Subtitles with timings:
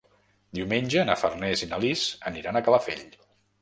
[0.59, 3.09] Diumenge na Farners i na Lis aniran a Calafell.